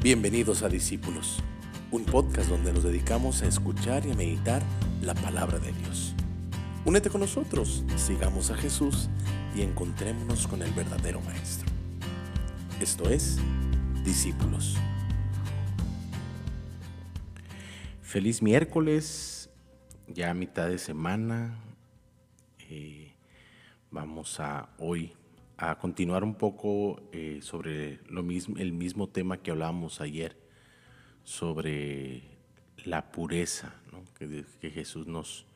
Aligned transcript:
Bienvenidos 0.00 0.62
a 0.62 0.68
Discípulos, 0.68 1.40
un 1.90 2.04
podcast 2.04 2.48
donde 2.48 2.72
nos 2.72 2.84
dedicamos 2.84 3.42
a 3.42 3.48
escuchar 3.48 4.06
y 4.06 4.12
a 4.12 4.14
meditar 4.14 4.62
la 5.02 5.12
palabra 5.12 5.58
de 5.58 5.72
Dios. 5.72 6.14
Únete 6.84 7.10
con 7.10 7.20
nosotros, 7.20 7.82
sigamos 7.96 8.52
a 8.52 8.54
Jesús 8.54 9.08
y 9.56 9.62
encontrémonos 9.62 10.46
con 10.46 10.62
el 10.62 10.70
verdadero 10.70 11.20
Maestro. 11.22 11.68
Esto 12.80 13.10
es 13.10 13.38
Discípulos. 14.04 14.76
Feliz 18.00 18.40
miércoles, 18.40 19.50
ya 20.06 20.32
mitad 20.32 20.68
de 20.68 20.78
semana. 20.78 21.58
Eh, 22.70 23.16
vamos 23.90 24.38
a 24.38 24.68
hoy 24.78 25.17
a 25.58 25.76
continuar 25.76 26.22
un 26.22 26.36
poco 26.36 27.02
eh, 27.12 27.40
sobre 27.42 27.98
lo 28.08 28.22
mismo, 28.22 28.56
el 28.58 28.72
mismo 28.72 29.08
tema 29.08 29.38
que 29.38 29.50
hablábamos 29.50 30.00
ayer, 30.00 30.36
sobre 31.24 32.22
la 32.84 33.10
pureza 33.10 33.74
que, 34.18 34.70
Jesús 34.70 35.08
nos, 35.08 35.46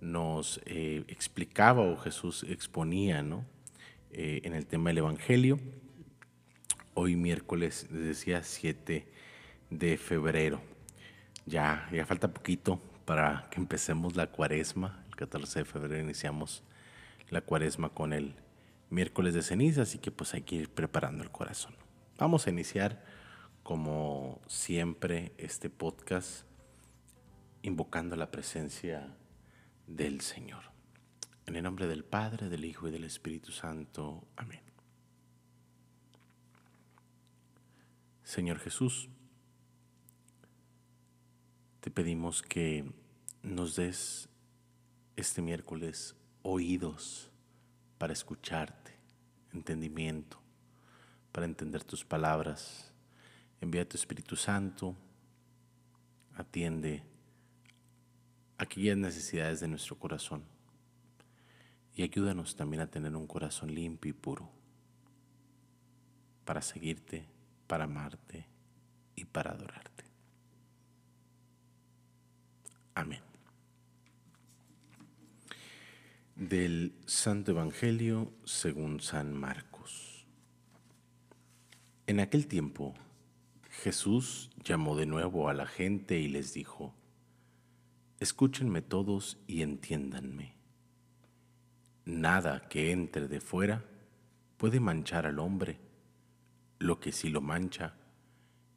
nos 0.00 0.60
eh, 0.66 1.04
explicaba 1.06 1.82
o 1.82 1.96
Jesús 1.96 2.44
exponía 2.48 3.24
eh, 4.10 4.40
en 4.42 4.54
el 4.54 4.66
tema 4.66 4.90
del 4.90 4.98
Evangelio. 4.98 5.60
Hoy 6.94 7.14
miércoles, 7.14 7.86
decía 7.90 8.42
7 8.42 9.06
de 9.70 9.98
febrero. 9.98 10.60
Ya, 11.46 11.88
ya 11.92 12.04
falta 12.06 12.32
poquito 12.32 12.80
para 13.04 13.48
que 13.50 13.60
empecemos 13.60 14.16
la 14.16 14.26
cuaresma. 14.26 15.04
El 15.10 15.16
14 15.16 15.60
de 15.60 15.64
febrero 15.64 16.02
iniciamos 16.02 16.64
la 17.30 17.40
cuaresma 17.40 17.90
con 17.90 18.12
el 18.12 18.34
miércoles 18.90 19.34
de 19.34 19.42
ceniza, 19.42 19.82
así 19.82 19.98
que 19.98 20.10
pues 20.10 20.34
hay 20.34 20.42
que 20.42 20.56
ir 20.56 20.70
preparando 20.70 21.22
el 21.22 21.30
corazón. 21.30 21.74
Vamos 22.18 22.46
a 22.46 22.50
iniciar 22.50 23.04
como 23.62 24.40
siempre 24.46 25.32
este 25.38 25.70
podcast 25.70 26.46
invocando 27.62 28.16
la 28.16 28.30
presencia 28.30 29.16
del 29.86 30.20
Señor. 30.20 30.62
En 31.46 31.56
el 31.56 31.62
nombre 31.62 31.86
del 31.86 32.04
Padre, 32.04 32.48
del 32.48 32.64
Hijo 32.64 32.88
y 32.88 32.90
del 32.90 33.04
Espíritu 33.04 33.52
Santo. 33.52 34.26
Amén. 34.36 34.62
Señor 38.22 38.58
Jesús, 38.58 39.08
te 41.80 41.90
pedimos 41.90 42.42
que 42.42 42.92
nos 43.42 43.76
des 43.76 44.28
este 45.14 45.42
miércoles 45.42 46.16
oídos 46.42 47.30
para 47.98 48.12
escucharte, 48.12 48.98
entendimiento, 49.52 50.38
para 51.32 51.46
entender 51.46 51.84
tus 51.84 52.04
palabras. 52.04 52.92
Envía 53.60 53.88
tu 53.88 53.96
Espíritu 53.96 54.36
Santo, 54.36 54.94
atiende 56.34 57.02
aquellas 58.58 58.96
necesidades 58.96 59.60
de 59.60 59.68
nuestro 59.68 59.98
corazón 59.98 60.44
y 61.94 62.02
ayúdanos 62.02 62.56
también 62.56 62.82
a 62.82 62.90
tener 62.90 63.14
un 63.16 63.26
corazón 63.26 63.74
limpio 63.74 64.10
y 64.10 64.12
puro 64.12 64.50
para 66.44 66.62
seguirte, 66.62 67.26
para 67.66 67.84
amarte 67.84 68.46
y 69.14 69.24
para 69.24 69.52
adorarte. 69.52 70.04
Amén. 72.94 73.25
Del 76.36 76.92
Santo 77.06 77.52
Evangelio 77.52 78.30
según 78.44 79.00
San 79.00 79.32
Marcos. 79.32 80.26
En 82.06 82.20
aquel 82.20 82.46
tiempo, 82.46 82.92
Jesús 83.70 84.50
llamó 84.62 84.96
de 84.96 85.06
nuevo 85.06 85.48
a 85.48 85.54
la 85.54 85.64
gente 85.64 86.18
y 86.18 86.28
les 86.28 86.52
dijo, 86.52 86.94
Escúchenme 88.20 88.82
todos 88.82 89.38
y 89.46 89.62
entiéndanme. 89.62 90.56
Nada 92.04 92.68
que 92.68 92.92
entre 92.92 93.28
de 93.28 93.40
fuera 93.40 93.86
puede 94.58 94.78
manchar 94.78 95.24
al 95.24 95.38
hombre. 95.38 95.80
Lo 96.78 97.00
que 97.00 97.12
sí 97.12 97.30
lo 97.30 97.40
mancha 97.40 97.94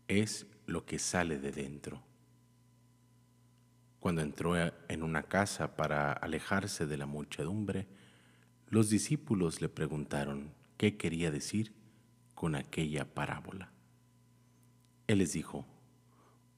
es 0.07 0.47
lo 0.65 0.85
que 0.85 0.97
sale 0.97 1.39
de 1.39 1.51
dentro 1.51 2.08
cuando 3.99 4.21
entró 4.21 4.55
en 4.55 5.03
una 5.03 5.23
casa 5.23 5.75
para 5.75 6.13
alejarse 6.13 6.85
de 6.85 6.97
la 6.97 7.05
muchedumbre, 7.05 7.87
los 8.69 8.89
discípulos 8.89 9.61
le 9.61 9.69
preguntaron 9.69 10.53
qué 10.77 10.95
quería 10.95 11.31
decir 11.31 11.73
con 12.33 12.55
aquella 12.55 13.13
parábola. 13.13 13.71
Él 15.07 15.17
les 15.19 15.33
dijo, 15.33 15.65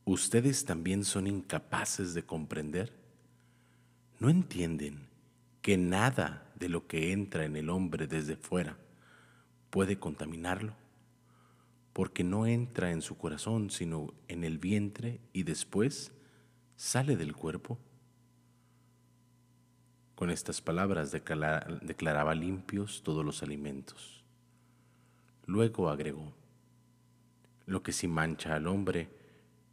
¿ustedes 0.05 0.65
también 0.65 1.03
son 1.03 1.25
incapaces 1.25 2.13
de 2.13 2.23
comprender? 2.23 2.93
¿No 4.19 4.29
entienden 4.29 5.07
que 5.63 5.77
nada 5.77 6.51
de 6.55 6.69
lo 6.69 6.85
que 6.85 7.11
entra 7.11 7.45
en 7.45 7.55
el 7.55 7.69
hombre 7.69 8.05
desde 8.05 8.35
fuera 8.35 8.77
puede 9.71 9.97
contaminarlo? 9.97 10.75
Porque 11.93 12.23
no 12.23 12.45
entra 12.45 12.91
en 12.91 13.01
su 13.01 13.17
corazón, 13.17 13.71
sino 13.71 14.13
en 14.27 14.43
el 14.43 14.59
vientre 14.59 15.21
y 15.33 15.43
después 15.43 16.11
sale 16.81 17.15
del 17.15 17.35
cuerpo. 17.35 17.77
Con 20.15 20.31
estas 20.31 20.61
palabras 20.61 21.11
declaraba 21.11 22.33
limpios 22.33 23.03
todos 23.03 23.23
los 23.23 23.43
alimentos. 23.43 24.23
Luego 25.45 25.91
agregó, 25.91 26.33
lo 27.67 27.83
que 27.83 27.91
si 27.91 28.07
mancha 28.07 28.55
al 28.55 28.65
hombre 28.65 29.09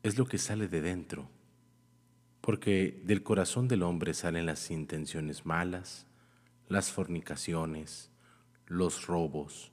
es 0.03 0.19
lo 0.19 0.27
que 0.27 0.37
sale 0.37 0.69
de 0.69 0.83
dentro, 0.83 1.31
porque 2.43 3.01
del 3.07 3.23
corazón 3.23 3.69
del 3.69 3.85
hombre 3.85 4.13
salen 4.13 4.45
las 4.45 4.71
intenciones 4.71 5.47
malas, 5.47 6.07
las 6.69 6.93
fornicaciones, 6.93 8.11
los 8.67 9.07
robos, 9.07 9.73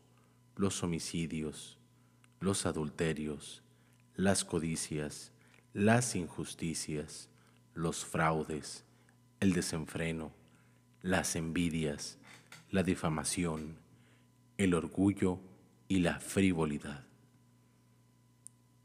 los 0.56 0.84
homicidios, 0.84 1.78
los 2.40 2.66
adulterios, 2.66 3.62
las 4.16 4.46
codicias, 4.46 5.34
las 5.75 6.16
injusticias, 6.16 7.28
los 7.74 8.06
fraudes, 8.06 8.86
el 9.41 9.52
desenfreno, 9.52 10.31
las 11.02 11.36
envidias, 11.36 12.18
la 12.72 12.81
difamación, 12.81 13.75
el 14.58 14.74
orgullo 14.74 15.38
y 15.90 16.00
la 16.00 16.22
frivolidad. 16.22 17.03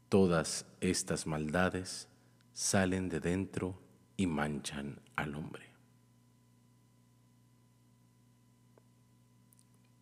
Todas 0.09 0.65
estas 0.81 1.25
maldades 1.27 2.09
salen 2.51 3.07
de 3.07 3.21
dentro 3.21 3.79
y 4.17 4.27
manchan 4.27 4.99
al 5.15 5.35
hombre. 5.35 5.71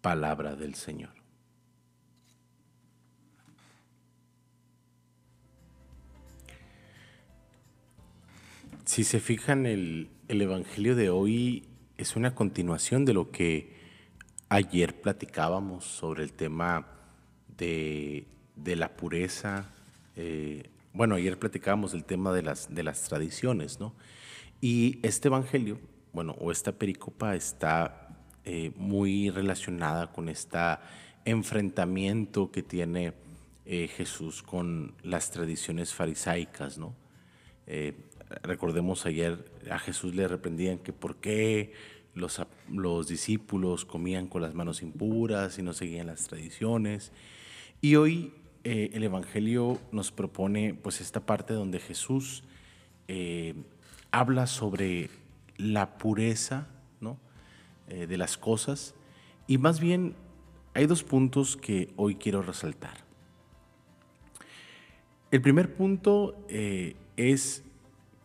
Palabra 0.02 0.56
del 0.56 0.74
Señor. 0.74 1.19
Si 9.00 9.06
se 9.06 9.22
fijan, 9.22 9.66
el, 9.66 10.10
el 10.28 10.42
Evangelio 10.42 10.94
de 10.94 11.10
hoy 11.10 11.64
es 11.98 12.18
una 12.18 12.36
continuación 12.36 13.06
de 13.06 13.14
lo 13.14 13.32
que 13.32 13.74
ayer 14.50 15.00
platicábamos 15.00 15.86
sobre 15.86 16.24
el 16.24 16.34
tema 16.34 16.86
de, 17.58 18.28
la 18.58 18.98
pureza. 18.98 19.70
Eh, 20.18 20.70
bueno, 20.92 21.16
ayer 21.16 21.40
platicábamos 21.40 21.94
el 21.94 22.04
tema 22.04 22.34
de 22.34 22.42
las, 22.42 22.76
de 22.76 22.84
las 22.84 23.04
tradiciones, 23.04 23.80
¿no? 23.80 23.96
Y 24.60 25.00
este 25.02 25.30
Evangelio, 25.30 25.80
bueno, 26.12 26.36
o 26.38 26.52
esta 26.52 26.74
pericopa 26.74 27.36
está 27.36 28.10
eh, 28.44 28.74
muy 28.76 29.30
relacionada 29.30 30.12
con 30.12 30.28
este 30.28 30.60
enfrentamiento 31.24 32.52
que 32.52 32.64
tiene 32.64 33.14
eh, 33.66 33.88
Jesús 33.88 34.44
con 34.44 34.94
las 35.04 35.32
tradiciones 35.32 35.94
farisaicas, 35.94 36.78
¿no? 36.78 36.94
Recordemos 38.44 39.06
ayer 39.06 39.52
a 39.70 39.80
Jesús 39.80 40.16
le 40.16 40.28
reprendían 40.28 40.80
que 40.80 40.94
por 40.94 41.18
qué 41.18 41.74
los, 42.14 42.42
los 42.70 43.08
discípulos 43.08 43.86
comían 43.86 44.28
con 44.28 44.42
las 44.42 44.54
manos 44.54 44.82
impuras 44.82 45.58
y 45.60 45.64
no 45.64 45.74
seguían 45.74 46.08
las 46.08 46.28
tradiciones. 46.28 47.12
Y 47.82 47.96
hoy 47.96 48.34
eh, 48.64 48.92
el 48.94 49.04
Evangelio 49.04 49.80
nos 49.92 50.12
propone 50.12 50.74
pues 50.74 51.02
esta 51.02 51.22
parte 51.22 51.54
donde 51.54 51.80
Jesús 51.80 52.44
eh, 53.08 53.56
habla 54.12 54.48
sobre 54.48 55.10
la 55.58 55.98
pureza 55.98 56.68
¿no? 57.00 57.18
Eh, 57.88 58.06
de 58.06 58.18
las 58.18 58.38
cosas 58.38 58.96
y 59.48 59.58
más 59.58 59.80
bien 59.80 60.14
hay 60.74 60.86
dos 60.88 61.04
puntos 61.04 61.58
que 61.58 61.92
hoy 61.96 62.16
quiero 62.16 62.42
resaltar. 62.42 63.06
El 65.32 65.42
primer 65.42 65.76
punto 65.76 66.46
es 67.16 67.64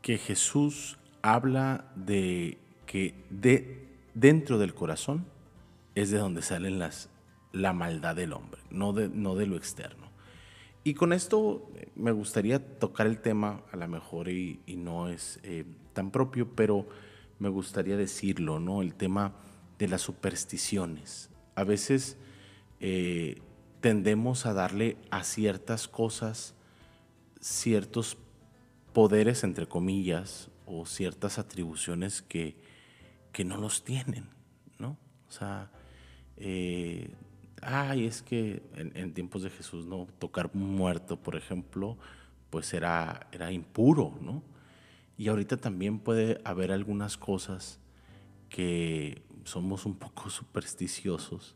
que 0.04 0.18
Jesús 0.18 0.98
habla 1.22 1.90
de 1.96 2.58
que 2.84 3.14
de, 3.30 3.88
dentro 4.12 4.58
del 4.58 4.74
corazón 4.74 5.24
es 5.94 6.10
de 6.10 6.18
donde 6.18 6.42
salen 6.42 6.78
las, 6.78 7.08
la 7.52 7.72
maldad 7.72 8.14
del 8.14 8.34
hombre, 8.34 8.60
no 8.68 8.92
de, 8.92 9.08
no 9.08 9.34
de 9.34 9.46
lo 9.46 9.56
externo. 9.56 10.10
Y 10.84 10.92
con 10.92 11.14
esto 11.14 11.70
eh, 11.76 11.88
me 11.96 12.12
gustaría 12.12 12.78
tocar 12.78 13.06
el 13.06 13.22
tema, 13.22 13.62
a 13.72 13.78
lo 13.78 13.88
mejor 13.88 14.28
y, 14.28 14.60
no 14.76 15.08
es 15.08 15.40
eh, 15.42 15.64
tan 15.94 16.10
propio, 16.10 16.50
pero 16.54 16.86
me 17.38 17.48
gustaría 17.48 17.96
decirlo, 17.96 18.60
¿no? 18.60 18.82
El 18.82 18.94
tema 18.96 19.32
de 19.78 19.88
las 19.88 20.02
supersticiones. 20.02 21.30
A 21.54 21.64
veces 21.64 22.18
eh, 22.78 23.40
tendemos 23.80 24.44
a 24.44 24.52
darle 24.52 24.98
a 25.10 25.24
ciertas 25.24 25.88
cosas 25.88 26.54
ciertos 27.40 28.18
poderes, 28.94 29.44
entre 29.44 29.66
comillas, 29.66 30.50
o 30.64 30.86
ciertas 30.86 31.38
atribuciones 31.38 32.22
que, 32.22 32.56
que 33.32 33.44
no 33.44 33.58
los 33.58 33.84
tienen, 33.84 34.28
¿no? 34.78 34.96
O 35.28 35.32
sea, 35.32 35.70
ay, 37.60 38.06
es 38.06 38.22
que 38.22 38.62
en, 38.74 39.12
tiempos 39.12 39.42
de 39.42 39.50
Jesús, 39.50 39.84
¿no? 39.84 40.06
Tocar 40.18 40.54
muerto, 40.54 41.16
por 41.16 41.36
ejemplo, 41.36 41.98
pues 42.48 42.72
era, 42.72 43.26
era 43.32 43.52
impuro, 43.52 44.16
¿no? 44.22 44.42
Y 45.18 45.28
ahorita 45.28 45.56
también 45.56 45.98
puede 45.98 46.40
haber 46.44 46.72
algunas 46.72 47.16
cosas 47.16 47.78
que 48.48 49.22
somos 49.44 49.86
un 49.86 49.96
poco 49.96 50.30
supersticiosos 50.30 51.54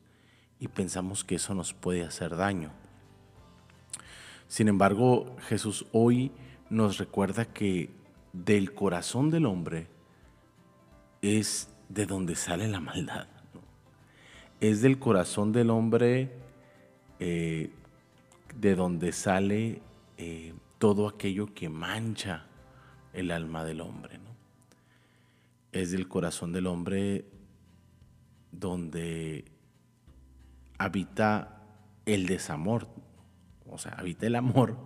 y 0.61 0.69
pensamos 0.69 1.25
que 1.25 1.37
eso 1.37 1.55
nos 1.55 1.73
puede 1.73 2.05
hacer 2.05 2.37
daño. 2.37 2.70
Sin 4.49 4.69
embargo, 4.69 5.37
Jesús 5.49 5.87
hoy 5.93 6.32
nos 6.70 6.99
recuerda 6.99 7.47
que 7.47 7.91
del 8.32 8.75
corazón 8.75 9.31
del 9.31 9.47
hombre 9.47 9.88
es 11.23 11.69
de 11.88 12.06
donde 12.06 12.37
sale 12.37 12.69
la 12.69 12.81
maldad 12.81 13.26
es 14.61 14.82
del 14.82 14.99
corazón 14.99 15.53
del 15.53 15.70
hombre 15.70 16.31
eh, 17.20 17.70
de 18.56 18.75
donde 18.75 19.12
sale 19.12 19.81
eh, 20.17 20.55
todo 20.79 21.09
aquello 21.09 21.55
que 21.55 21.69
mancha 21.69 22.47
el 23.12 23.31
alma 23.31 23.64
del 23.64 23.81
hombre. 23.81 24.19
Es 25.73 25.93
del 25.93 26.09
corazón 26.09 26.53
del 26.53 26.67
hombre 26.67 27.25
donde 28.50 29.44
habita 30.79 31.62
el 32.06 32.26
desamor, 32.26 32.88
o 33.67 33.79
sea, 33.79 33.93
habita 33.93 34.26
el 34.26 34.35
amor, 34.35 34.76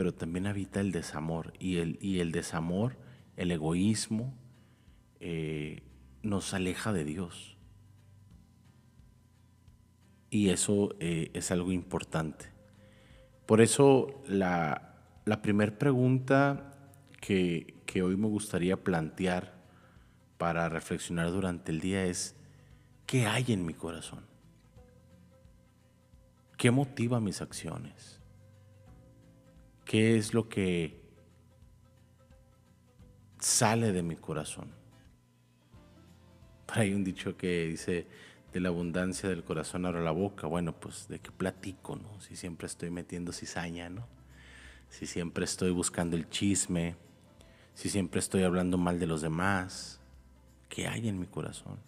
pero 0.00 0.14
también 0.14 0.46
habita 0.46 0.80
el 0.80 0.92
desamor. 0.92 1.52
Y 1.58 1.76
el, 1.76 1.98
y 2.00 2.20
el 2.20 2.32
desamor, 2.32 2.96
el 3.36 3.50
egoísmo, 3.50 4.32
eh, 5.20 5.82
nos 6.22 6.54
aleja 6.54 6.94
de 6.94 7.04
Dios. 7.04 7.58
Y 10.30 10.48
eso 10.48 10.94
eh, 11.00 11.30
es 11.34 11.50
algo 11.50 11.70
importante. 11.70 12.46
Por 13.44 13.60
eso 13.60 14.22
la, 14.26 14.96
primera 15.42 15.78
pregunta 15.78 16.72
que, 17.20 17.74
hoy 18.02 18.16
me 18.16 18.28
gustaría 18.28 18.82
plantear 18.82 19.52
para 20.38 20.70
reflexionar 20.70 21.30
durante 21.30 21.72
el 21.72 21.80
día 21.80 22.06
es, 22.06 22.36
¿qué 23.04 23.26
hay 23.26 23.52
en 23.52 23.66
mi 23.66 23.74
corazón? 23.74 24.24
¿Qué 26.56 26.70
motiva 26.70 27.20
mis 27.20 27.42
acciones? 27.42 28.19
¿Qué 29.90 30.16
es 30.16 30.34
lo 30.34 30.48
que 30.48 31.00
sale 33.40 33.90
de 33.90 34.04
mi 34.04 34.14
corazón? 34.14 34.70
Hay 36.68 36.94
un 36.94 37.02
dicho 37.02 37.36
que 37.36 37.66
dice, 37.66 38.06
de 38.52 38.60
la 38.60 38.68
abundancia 38.68 39.28
del 39.28 39.42
corazón 39.42 39.86
abro 39.86 40.00
la 40.00 40.12
boca. 40.12 40.46
Bueno, 40.46 40.78
pues 40.78 41.08
de 41.08 41.18
qué 41.18 41.32
platico, 41.32 41.96
¿no? 41.96 42.20
Si 42.20 42.36
siempre 42.36 42.68
estoy 42.68 42.90
metiendo 42.90 43.32
cizaña, 43.32 43.90
¿no? 43.90 44.06
Si 44.90 45.08
siempre 45.08 45.44
estoy 45.44 45.72
buscando 45.72 46.16
el 46.16 46.30
chisme, 46.30 46.94
si 47.74 47.90
siempre 47.90 48.20
estoy 48.20 48.44
hablando 48.44 48.78
mal 48.78 49.00
de 49.00 49.08
los 49.08 49.22
demás, 49.22 49.98
¿qué 50.68 50.86
hay 50.86 51.08
en 51.08 51.18
mi 51.18 51.26
corazón? 51.26 51.80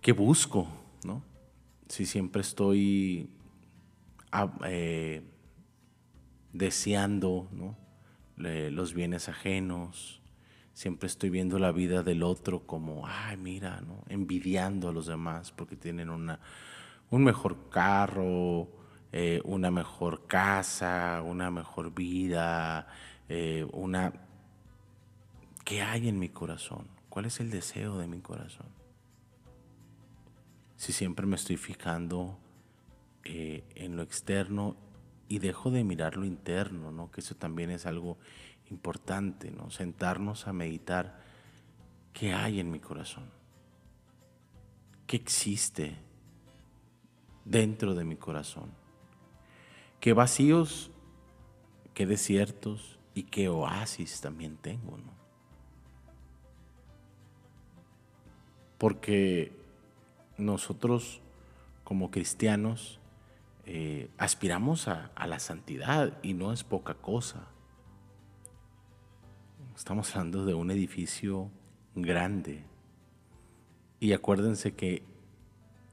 ¿Qué 0.00 0.10
busco, 0.10 0.66
no? 1.04 1.22
Si 1.88 2.04
siempre 2.04 2.42
estoy 2.42 3.30
ah, 4.32 4.52
eh, 4.64 5.22
deseando, 6.52 7.48
los 8.36 8.94
bienes 8.94 9.28
ajenos, 9.28 10.22
Siempre 10.74 11.06
estoy 11.06 11.28
viendo 11.28 11.58
la 11.58 11.70
vida 11.70 12.02
del 12.02 12.22
otro 12.22 12.66
como, 12.66 13.06
ay, 13.06 13.36
mira, 13.36 13.82
¿no? 13.82 14.04
envidiando 14.08 14.88
a 14.88 14.92
los 14.92 15.06
demás 15.06 15.52
porque 15.52 15.76
tienen 15.76 16.08
una, 16.08 16.40
un 17.10 17.24
mejor 17.24 17.68
carro, 17.68 18.68
eh, 19.12 19.42
una 19.44 19.70
mejor 19.70 20.26
casa, 20.26 21.22
una 21.22 21.50
mejor 21.50 21.94
vida, 21.94 22.88
eh, 23.28 23.66
una... 23.72 24.12
¿Qué 25.62 25.82
hay 25.82 26.08
en 26.08 26.18
mi 26.18 26.30
corazón? 26.30 26.88
¿Cuál 27.10 27.26
es 27.26 27.38
el 27.38 27.50
deseo 27.50 27.98
de 27.98 28.08
mi 28.08 28.20
corazón? 28.20 28.66
Si 30.76 30.92
siempre 30.92 31.26
me 31.26 31.36
estoy 31.36 31.58
fijando 31.58 32.38
eh, 33.24 33.62
en 33.74 33.96
lo 33.96 34.02
externo 34.02 34.76
y 35.32 35.38
dejo 35.38 35.70
de 35.70 35.82
mirar 35.82 36.18
lo 36.18 36.26
interno, 36.26 36.92
¿no? 36.92 37.10
que 37.10 37.22
eso 37.22 37.34
también 37.34 37.70
es 37.70 37.86
algo 37.86 38.18
importante, 38.70 39.50
¿no? 39.50 39.70
Sentarnos 39.70 40.46
a 40.46 40.52
meditar 40.52 41.22
qué 42.12 42.34
hay 42.34 42.60
en 42.60 42.70
mi 42.70 42.80
corazón, 42.80 43.24
qué 45.06 45.16
existe 45.16 45.96
dentro 47.46 47.94
de 47.94 48.04
mi 48.04 48.16
corazón, 48.16 48.72
qué 50.00 50.12
vacíos, 50.12 50.90
qué 51.94 52.04
desiertos 52.04 52.98
y 53.14 53.22
qué 53.22 53.48
oasis 53.48 54.20
también 54.20 54.58
tengo, 54.58 54.98
¿no? 54.98 55.14
Porque 58.76 59.50
nosotros 60.36 61.22
como 61.84 62.10
cristianos 62.10 63.00
eh, 63.64 64.10
aspiramos 64.18 64.88
a 64.88 65.26
la 65.26 65.38
santidad 65.38 66.18
y 66.22 66.34
no 66.34 66.52
es 66.52 66.64
poca 66.64 66.94
cosa. 66.94 67.46
Estamos 69.76 70.14
hablando 70.14 70.44
de 70.44 70.54
un 70.54 70.70
edificio 70.70 71.50
grande. 71.94 72.64
Y 74.00 74.12
acuérdense 74.12 74.74
que 74.74 75.04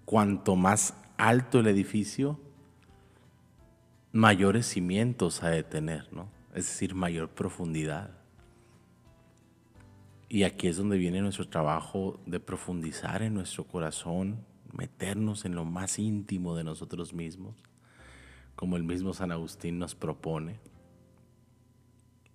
cuanto 0.05 0.55
más 0.55 0.95
alto 1.17 1.59
el 1.59 1.67
edificio, 1.67 2.39
mayores 4.11 4.65
cimientos 4.65 5.43
ha 5.43 5.49
de 5.49 5.63
tener, 5.63 6.11
¿no? 6.11 6.29
Es 6.53 6.65
decir, 6.65 6.95
mayor 6.95 7.29
profundidad. 7.29 8.11
Y 10.27 10.43
aquí 10.43 10.67
es 10.67 10.77
donde 10.77 10.97
viene 10.97 11.21
nuestro 11.21 11.47
trabajo 11.47 12.19
de 12.25 12.39
profundizar 12.39 13.21
en 13.21 13.33
nuestro 13.33 13.65
corazón, 13.65 14.45
meternos 14.73 15.45
en 15.45 15.55
lo 15.55 15.65
más 15.65 15.99
íntimo 15.99 16.55
de 16.55 16.63
nosotros 16.63 17.13
mismos, 17.13 17.55
como 18.55 18.77
el 18.77 18.83
mismo 18.83 19.13
San 19.13 19.31
Agustín 19.31 19.79
nos 19.79 19.95
propone 19.95 20.59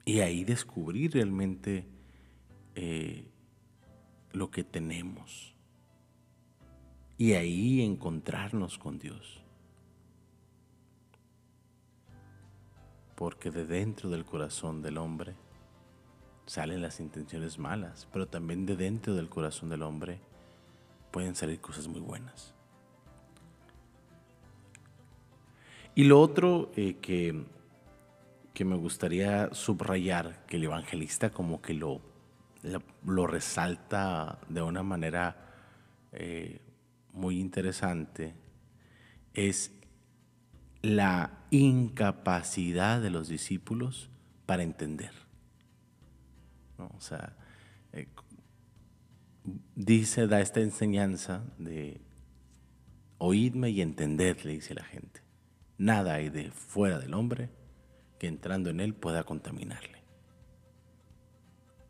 y 0.05 0.21
ahí 0.21 0.45
descubrir 0.45 1.13
realmente 1.13 1.87
eh, 2.75 3.31
lo 4.33 4.51
que 4.51 4.65
tenemos. 4.65 5.55
Y 7.17 7.33
ahí 7.33 7.83
encontrarnos 7.83 8.79
con 8.79 8.99
Dios. 8.99 9.41
Porque 13.15 13.51
de 13.51 13.65
dentro 13.65 14.11
del 14.11 14.25
corazón 14.25 14.83
del 14.83 14.99
hombre 14.99 15.37
salen 16.47 16.83
las 16.83 17.01
intenciones 17.01 17.59
malas, 17.59 18.09
pero 18.13 18.27
también 18.27 18.67
de 18.67 18.77
dentro 18.77 19.15
del 19.15 19.31
corazón 19.31 19.69
del 19.69 19.83
hombre 19.83 20.21
pueden 21.15 21.37
salir 21.37 21.61
cosas 21.61 21.87
muy 21.87 22.01
buenas. 22.01 22.53
Y 25.95 26.03
lo 26.05 26.21
otro 26.21 26.73
eh, 26.75 26.97
que 27.01 27.55
que 28.55 28.65
me 28.65 28.77
gustaría 28.77 29.53
subrayar, 29.53 30.47
que 30.47 30.57
el 30.57 30.65
evangelista 30.65 31.31
como 31.31 31.61
que 31.61 31.75
lo, 31.75 32.01
lo 33.05 33.27
resalta 33.27 34.39
de 34.49 34.63
una 34.63 34.85
manera 34.85 35.37
eh, 36.13 36.61
muy 37.13 37.41
interesante, 37.41 38.33
es 39.35 39.73
la 40.83 41.33
incapacidad 41.51 43.03
de 43.03 43.11
los 43.11 43.27
discípulos 43.27 44.09
para 44.47 44.63
entender. 44.63 45.13
O 46.79 47.01
sea, 47.01 47.35
eh, 47.93 48.07
dice, 49.75 50.27
da 50.27 50.41
esta 50.41 50.61
enseñanza 50.61 51.45
de 51.59 52.01
oídme 53.19 53.71
y 53.71 53.81
entended, 53.81 54.39
le 54.43 54.53
dice 54.53 54.75
la 54.75 54.85
gente. 54.85 55.23
Nada 55.79 56.15
hay 56.15 56.31
de 56.31 56.51
fuera 56.51 56.99
del 56.99 57.15
hombre 57.15 57.51
que 58.19 58.27
entrando 58.27 58.71
en 58.71 58.81
él 58.81 58.95
pueda 58.95 59.25
contaminarle. 59.25 60.03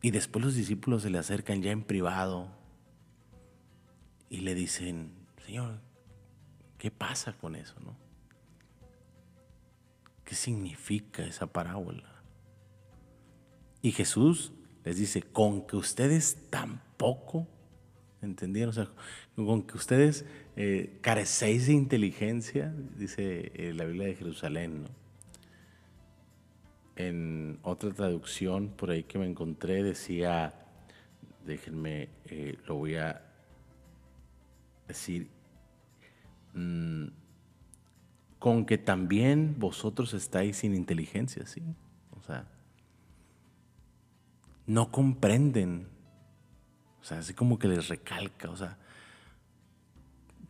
Y 0.01 0.11
después 0.11 0.43
los 0.43 0.55
discípulos 0.55 1.01
se 1.01 1.09
le 1.09 1.17
acercan 1.17 1.61
ya 1.61 1.71
en 1.71 1.83
privado 1.83 2.49
y 4.29 4.41
le 4.41 4.53
dicen, 4.53 5.13
Señor, 5.45 5.79
¿qué 6.77 6.91
pasa 6.91 7.33
con 7.33 7.55
eso? 7.55 7.75
No? 7.79 7.95
¿Qué 10.23 10.35
significa 10.35 11.23
esa 11.23 11.47
parábola? 11.47 12.21
Y 13.81 13.91
Jesús 13.91 14.51
les 14.83 14.97
dice, 14.97 15.21
con 15.21 15.65
que 15.65 15.77
ustedes 15.77 16.49
tampoco, 16.49 16.84
¿entendieron? 18.21 18.69
O 18.69 18.73
sea, 18.73 18.89
con 19.35 19.63
que 19.63 19.77
ustedes 19.77 20.25
eh, 20.55 20.97
carecéis 21.01 21.67
de 21.67 21.73
inteligencia, 21.73 22.73
dice 22.97 23.51
eh, 23.55 23.73
la 23.73 23.85
Biblia 23.85 24.07
de 24.07 24.15
Jerusalén, 24.15 24.83
¿no? 24.83 24.89
En 26.97 27.59
otra 27.61 27.91
traducción 27.91 28.69
por 28.69 28.89
ahí 28.89 29.03
que 29.03 29.19
me 29.19 29.25
encontré 29.25 29.83
decía, 29.83 30.53
déjenme, 31.45 32.07
eh, 32.25 32.57
lo 32.67 32.75
voy 32.75 32.95
a 32.95 33.21
decir, 34.87 35.27
mm, 36.53 37.07
con 38.39 38.65
que 38.65 38.77
también 38.77 39.55
vosotros 39.57 40.13
estáis 40.13 40.57
sin 40.57 40.73
inteligencia, 40.73 41.45
¿sí? 41.45 41.61
O 42.17 42.21
sea, 42.21 42.47
no 44.65 44.91
comprenden, 44.91 45.87
o 47.05 47.07
sea, 47.07 47.19
así 47.19 47.35
como 47.35 47.59
que 47.59 47.67
les 47.67 47.87
recalca, 47.87 48.49
o 48.49 48.57
sea, 48.57 48.79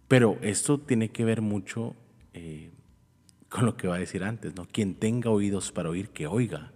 pero 0.08 0.38
esto 0.42 0.80
tiene 0.80 1.10
que 1.10 1.26
ver 1.26 1.42
mucho 1.42 1.98
eh, 2.34 2.72
con 3.50 3.66
lo 3.66 3.76
que 3.76 3.90
va 3.90 3.96
a 3.96 4.00
decir 4.00 4.24
antes, 4.24 4.56
¿no? 4.56 4.66
Quien 4.66 4.96
tenga 4.96 5.30
oídos 5.32 5.74
para 5.74 5.90
oír, 5.90 6.12
que 6.12 6.28
oiga. 6.28 6.72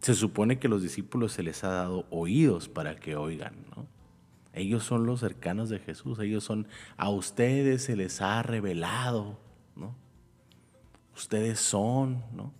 Se 0.00 0.14
supone 0.14 0.58
que 0.58 0.68
los 0.68 0.82
discípulos 0.82 1.32
se 1.32 1.42
les 1.42 1.62
ha 1.62 1.68
dado 1.68 2.06
oídos 2.08 2.70
para 2.70 2.96
que 2.96 3.16
oigan, 3.16 3.66
¿no? 3.76 3.86
Ellos 4.54 4.84
son 4.84 5.04
los 5.04 5.20
cercanos 5.20 5.68
de 5.68 5.78
Jesús, 5.78 6.18
ellos 6.20 6.42
son, 6.42 6.66
a 6.96 7.10
ustedes 7.10 7.84
se 7.84 7.96
les 7.96 8.22
ha 8.22 8.42
revelado, 8.42 9.38
¿no? 9.74 9.94
Ustedes 11.14 11.60
son, 11.60 12.24
¿no? 12.32 12.54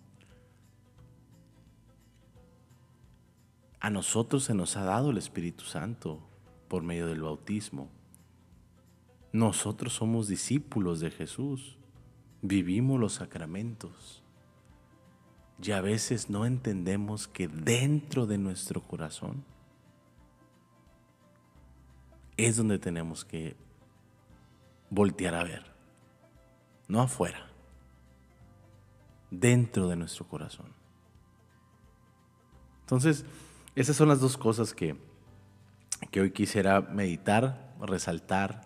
A 3.80 3.90
nosotros 3.90 4.44
se 4.44 4.54
nos 4.54 4.76
ha 4.76 4.84
dado 4.84 5.10
el 5.10 5.18
Espíritu 5.18 5.64
Santo 5.64 6.20
por 6.68 6.82
medio 6.82 7.06
del 7.06 7.22
bautismo. 7.22 7.88
Nosotros 9.32 9.92
somos 9.92 10.28
discípulos 10.28 11.00
de 11.00 11.10
Jesús, 11.10 11.78
vivimos 12.42 12.98
los 12.98 13.14
sacramentos 13.14 14.22
y 15.62 15.72
a 15.72 15.80
veces 15.80 16.30
no 16.30 16.46
entendemos 16.46 17.28
que 17.28 17.48
dentro 17.48 18.26
de 18.26 18.38
nuestro 18.38 18.82
corazón 18.82 19.44
es 22.36 22.56
donde 22.56 22.78
tenemos 22.78 23.24
que 23.24 23.56
voltear 24.90 25.34
a 25.34 25.44
ver, 25.44 25.64
no 26.88 27.00
afuera, 27.00 27.50
dentro 29.30 29.88
de 29.88 29.96
nuestro 29.96 30.26
corazón. 30.28 30.72
Entonces, 32.82 33.24
esas 33.76 33.94
son 33.94 34.08
las 34.08 34.20
dos 34.20 34.38
cosas 34.38 34.72
que, 34.72 34.96
que 36.10 36.22
hoy 36.22 36.30
quisiera 36.30 36.80
meditar, 36.80 37.74
resaltar, 37.78 38.62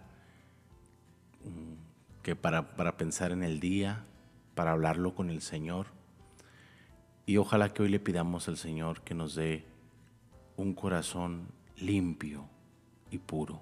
mm, 1.44 2.22
que 2.22 2.36
para, 2.36 2.76
para 2.76 2.96
pensar 2.96 3.32
en 3.32 3.42
el 3.42 3.58
día, 3.58 4.04
para 4.54 4.70
hablarlo 4.70 5.16
con 5.16 5.28
el 5.28 5.42
Señor. 5.42 5.88
Y 7.26 7.38
ojalá 7.38 7.74
que 7.74 7.82
hoy 7.82 7.88
le 7.88 7.98
pidamos 7.98 8.46
al 8.46 8.56
Señor 8.56 9.02
que 9.02 9.14
nos 9.14 9.34
dé 9.34 9.66
un 10.56 10.74
corazón 10.74 11.48
limpio 11.76 12.48
y 13.10 13.18
puro. 13.18 13.60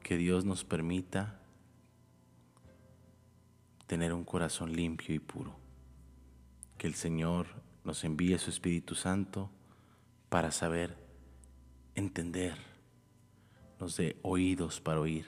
Que 0.00 0.16
Dios 0.16 0.44
nos 0.44 0.62
permita 0.62 1.40
tener 3.88 4.12
un 4.12 4.24
corazón 4.24 4.72
limpio 4.72 5.12
y 5.12 5.18
puro. 5.18 5.56
Que 6.76 6.86
el 6.86 6.94
Señor 6.94 7.46
nos 7.88 8.04
envíe 8.04 8.36
su 8.36 8.50
Espíritu 8.50 8.94
Santo 8.94 9.48
para 10.28 10.50
saber 10.50 10.94
entender, 11.94 12.54
nos 13.80 13.96
dé 13.96 14.18
oídos 14.20 14.78
para 14.78 15.00
oír. 15.00 15.24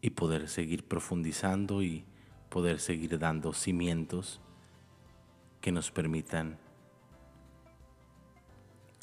Y 0.00 0.08
poder 0.08 0.48
seguir 0.48 0.88
profundizando 0.88 1.82
y 1.82 2.06
poder 2.48 2.80
seguir 2.80 3.18
dando 3.18 3.52
cimientos 3.52 4.40
que 5.60 5.70
nos 5.70 5.90
permitan 5.90 6.56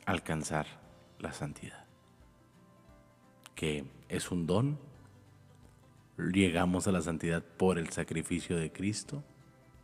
alcanzar 0.08 0.66
la 1.20 1.34
santidad, 1.34 1.86
que 3.54 3.86
es 4.10 4.32
un 4.32 4.48
don. 4.48 4.80
Llegamos 6.18 6.88
a 6.88 6.92
la 6.92 7.02
santidad 7.02 7.44
por 7.44 7.78
el 7.78 7.90
sacrificio 7.90 8.58
de 8.58 8.72
Cristo, 8.72 9.24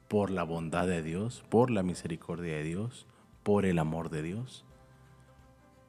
por 0.08 0.30
la 0.30 0.44
bondad 0.44 0.88
de 0.88 1.04
Dios, 1.04 1.44
por 1.50 1.72
la 1.72 1.84
misericordia 1.84 2.56
de 2.56 2.64
Dios, 2.64 3.06
por 3.44 3.66
el 3.66 3.80
amor 3.80 4.10
de 4.10 4.22
Dios, 4.22 4.66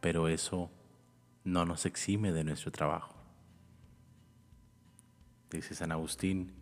pero 0.01 0.29
eso 0.29 0.71
no 1.45 1.65
nos 1.65 1.87
exime 1.87 2.33
de 2.33 2.45
nuestro 2.45 2.73
trabajo. 2.73 3.15
Dice 5.51 5.75
San 5.75 5.93
Agustín, 5.93 6.53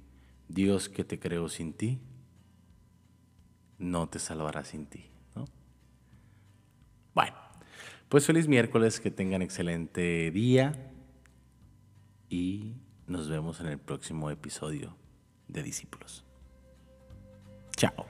Dios 0.49 0.89
que 0.89 1.05
te 1.05 1.19
creó 1.19 1.49
sin 1.49 1.73
ti, 1.73 2.01
no 3.79 4.09
te 4.09 4.19
salvará 4.19 4.65
sin 4.65 4.87
ti. 4.87 5.07
Bueno, 7.15 7.37
pues 8.09 8.27
feliz 8.27 8.47
miércoles, 8.47 9.01
que 9.01 9.11
tengan 9.11 9.43
excelente 9.43 10.31
día 10.31 10.93
y 12.29 12.75
nos 13.11 13.29
vemos 13.29 13.61
en 13.61 13.67
el 13.67 13.79
próximo 13.79 14.31
episodio 14.31 14.97
de 15.49 15.65
Discípulos. 15.65 16.25
Chao. 17.77 18.07